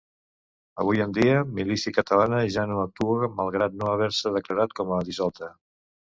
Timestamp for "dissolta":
5.13-5.55